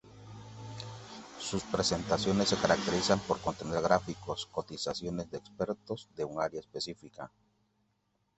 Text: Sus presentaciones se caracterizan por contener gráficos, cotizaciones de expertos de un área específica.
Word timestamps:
Sus 1.37 1.61
presentaciones 1.65 2.49
se 2.49 2.55
caracterizan 2.57 3.19
por 3.19 3.39
contener 3.39 3.83
gráficos, 3.83 4.47
cotizaciones 4.47 5.29
de 5.29 5.37
expertos 5.37 6.09
de 6.15 6.25
un 6.25 6.41
área 6.41 6.59
específica. 6.59 7.31